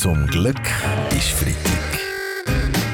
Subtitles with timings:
[0.00, 0.54] Zum Glück
[1.10, 1.98] ist Freitag.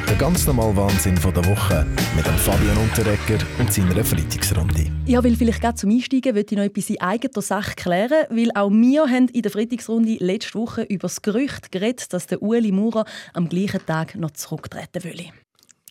[0.08, 1.86] Der ganz normale Wahnsinn von der Woche
[2.16, 4.90] mit dem Fabian Unterrecker und seiner Freitagsrunde.
[5.04, 8.50] Ja, weil vielleicht gerade zum Einsteigen möchte ich noch etwas in eigener Sache klären, weil
[8.54, 12.72] auch wir haben in der Freitagsrunde letzte Woche über das Gerücht geredet, dass der Ueli
[12.72, 15.16] Maurer am gleichen Tag noch zurücktreten will.
[15.16, 15.30] Die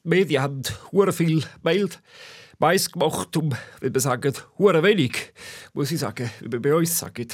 [0.04, 2.02] Medien haben hure viel Bild
[2.64, 3.52] weiß gemacht, um,
[3.82, 5.34] wie wir sagen, hure wenig,
[5.74, 7.28] muss ich sagen, wie wir bei uns sagen.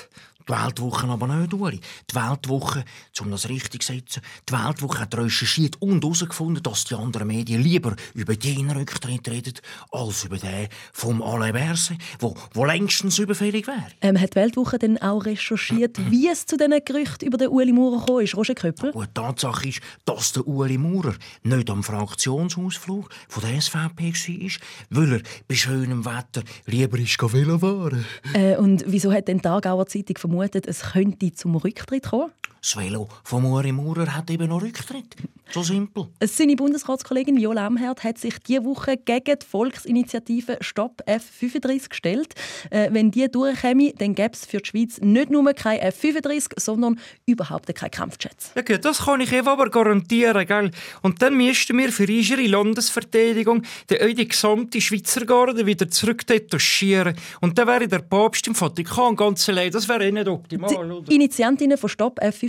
[0.50, 1.79] Die Weltwoche aber nicht, Uli.
[2.09, 2.84] Die Weltwoche,
[3.21, 7.61] um das richtig zu setzen, die Weltwoche hat recherchiert und herausgefunden, dass die anderen Medien
[7.61, 9.54] lieber über den Rücktritt reden,
[9.92, 13.86] als über den vom Alain Berset, wo, wo längstens überfällig wäre.
[14.01, 17.71] Ähm, hat die Weltwoche dann auch recherchiert, wie es zu diesen Gerüchten über den Uli
[17.71, 18.92] Maurer gekommen ist, Roger Köppel?
[18.92, 24.51] Die Tatsache ist, dass der Uli Maurer nicht am Fraktionsausflug von der SVP war,
[24.89, 29.86] weil er bei schönem Wetter lieber ist fahren äh, Und wieso hat denn die Aargauer
[29.86, 32.31] Zeitung vermutet, vermutet, es könnte zum Rücktritt kommen?
[32.61, 35.16] Das Velo von Uri Maurer hat eben noch Rücktritt.
[35.52, 36.09] So simpel.
[36.23, 42.36] Seine Bundesratskollegin Viola Amherd hat sich diese Woche gegen die Volksinitiative Stopp F35 gestellt.
[42.69, 47.00] Äh, wenn die durchkäme, dann gäbe es für die Schweiz nicht nur kein F35, sondern
[47.25, 48.52] überhaupt keine Kampfjets.
[48.56, 50.45] Ja, gut, das kann ich Ihnen aber garantieren.
[50.45, 50.69] Gell?
[51.02, 57.16] Und dann müssten wir für unsere Landesverteidigung die, die gesamte Schweizer Garde wieder zurückdetachieren.
[57.41, 59.72] Und dann wäre der Papst im Vatikan ganz allein.
[59.72, 60.69] Das wäre eh nicht optimal.
[60.69, 61.12] Die oder?
[61.12, 62.48] Initiantinnen von Stopp F35,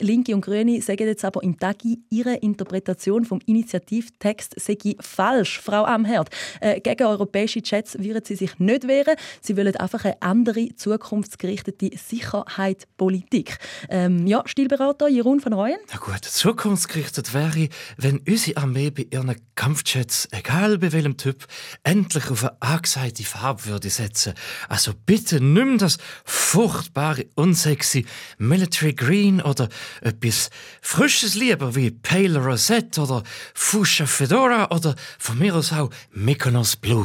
[0.00, 5.84] Linke und Grüne, sagen jetzt aber im Tagi ihre Interpretation vom Initiativtext sei falsch, Frau
[5.84, 6.30] Amherd.
[6.60, 9.16] Äh, gegen europäische Chats würden sie sich nicht wehren.
[9.40, 13.58] Sie wollen einfach eine andere, zukunftsgerichtete Sicherheitspolitik.
[13.88, 15.78] Ähm, ja, Stilberater Jeroen van Rooyen?
[15.92, 21.46] Na gut, zukunftsgerichtet wäre, wenn unsere Armee bei ihren Kampfjets, egal bei welchem Typ,
[21.82, 24.34] endlich auf eine angesagte Farbe würde setzen.
[24.68, 28.06] Also bitte nimm das furchtbare, unsexy
[28.38, 29.68] Military Green oder
[30.00, 33.22] etwas Frisches lieber wie Pale Rosette oder
[33.54, 37.04] Fuchsia Fedora oder von mir aus auch Mykonos Blue.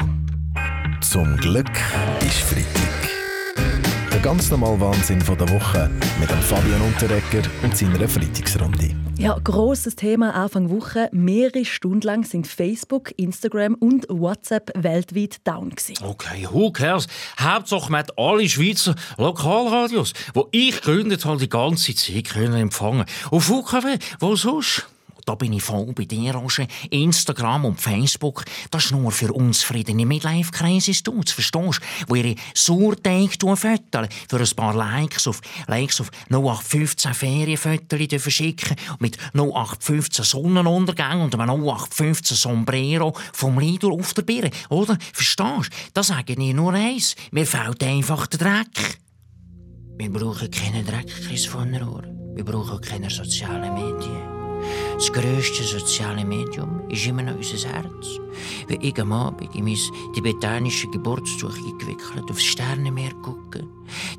[1.01, 1.71] Zum Glück
[2.21, 3.00] ist Freitag.
[4.21, 5.89] Der ganz normale Wahnsinn von der Woche
[6.19, 8.95] mit dem Fabian Unterrecker und seiner Freitagsrunde.
[9.17, 11.09] Ja, grosses Thema Anfang Woche.
[11.11, 15.95] Mehrere Stunden lang sind Facebook, Instagram und WhatsApp weltweit down gewesen.
[16.03, 17.07] Okay, who cares?
[17.39, 23.05] Hauptsache, man hat alle Schweizer Lokalradios, wo ich gegründet habe, die ganze Zeit können empfangen.
[23.31, 24.85] Auf UKW, wo sonst?
[25.25, 26.67] Da bin ich voll bei dir, Roger.
[26.89, 32.07] Instagram und Facebook, das ist nur für uns friedene Midlife-Crisis, du, verstehst du?
[32.07, 39.17] Wo ihre Sauerteig föteln für ein paar Likes auf, Likes auf 0815 Ferienfotos verschicken mit
[39.33, 44.97] 0815 Sonnenuntergang und einem 0815 Sombrero vom Lidl auf der Birne, oder?
[45.13, 45.91] Verstehst du?
[45.93, 48.99] Da sage ich nur eins, mir fehlt einfach der Dreck.
[49.97, 52.03] Wir brauchen keinen Dreck, Chris von Ohr.
[52.33, 54.40] Wir brauchen keine sozialen Medien.
[54.95, 58.19] Das grösste soziale Medium ist immer noch unser Herz.
[58.67, 59.77] Wenn ich am Abend in mein
[60.13, 63.67] tibetanisches Geburtstuch eingewickelt aufs Sternenmeer gucke,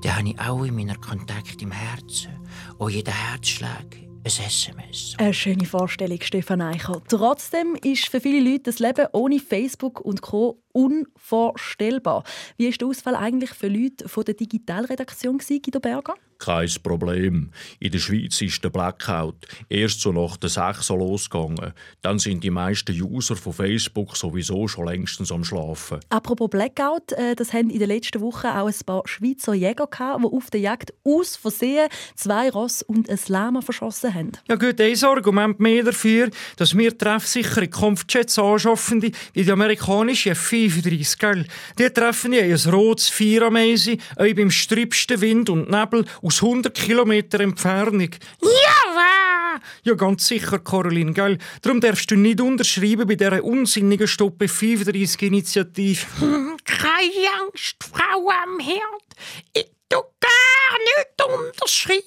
[0.03, 2.33] dann habe ich alle meine Kontakte im Herzen.
[2.79, 3.87] Auch jeder Herzschlag
[4.25, 5.15] ein SMS.
[5.19, 7.03] Eine schöne Vorstellung, Stefan Eicher.
[7.09, 10.62] Trotzdem ist für viele Leute das Leben ohne Facebook und Co.
[10.73, 12.25] unvorstellbar.
[12.57, 16.15] Wie ist der Ausfall eigentlich für Leute von der Digitalredaktion, Guido Berger?
[16.43, 17.51] Kein Problem.
[17.79, 21.73] In der Schweiz ist der Blackout erst so nach der 6 Uhr losgegangen.
[22.01, 26.01] Dann sind die meisten User von Facebook sowieso schon längstens am Schlafen.
[26.09, 30.25] Apropos Blackout, äh, das haben in den letzten Wochen auch ein paar Schweizer Jäger gehabt,
[30.25, 34.33] die auf der Jagd aus Versehen zwei Ross und ein Lama verschossen haben.
[34.49, 39.13] Ja gut, ein Argument mehr dafür, dass wir treffsichere Kampfjets anschaffen, wie
[39.45, 40.35] die amerikanische
[40.67, 41.47] F-35, gell?
[41.79, 47.41] Die treffen ja ein rotes Vierermeise, auch beim strübsten Wind und Nebel aus 100 Kilometer
[47.41, 48.11] Entfernung.
[48.43, 51.39] Ja, ja, ganz sicher, Caroline, gell?
[51.61, 56.07] Darum darfst du nicht unterschreiben bei dieser unsinnigen Stoppe 35 Initiative.
[56.65, 57.13] Keine
[57.43, 58.83] Angst, Frau am Herd.
[59.53, 62.03] Ich tu gar nicht unterschreiben.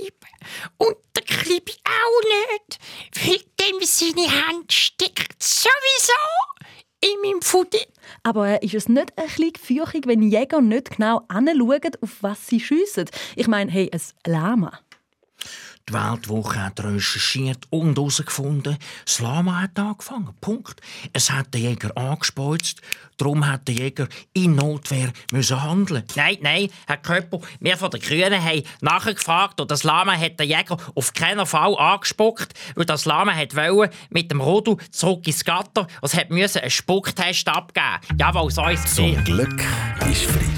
[0.77, 2.22] Und der Klibi auch
[2.58, 2.79] nicht.
[3.13, 5.34] Wegen dem seine Hand steckt
[7.05, 7.79] in meinem Fudi.
[8.23, 12.59] Aber ist es nicht ein bisschen gefürchtig, wenn Jäger nicht genau anschauen, auf was sie
[12.59, 13.05] schiessen?
[13.35, 14.79] Ich meine, hey, ein Lama.
[15.87, 20.34] Die Weltwoche hat recherchiert und herausgefunden, das Lama hat angefangen.
[20.41, 20.82] Punkt.
[21.14, 22.82] Es hat den Jäger angespeuzt,
[23.17, 26.03] darum hat der Jäger in Notwehr müssen handeln.
[26.16, 30.47] Nein, nein, Herr Köppel, wir von den Grünen haben nachgefragt und das Lama hat der
[30.47, 35.46] Jäger auf keinen Fall angespuckt, weil das Lama hat wollen, mit dem Rodel zurück ins
[35.46, 37.99] Gatter und es hat einen Spucktest abgeben.
[38.17, 38.96] Jawohl, so ist es.
[38.96, 39.64] Zum Glück
[40.09, 40.54] ist Freitag.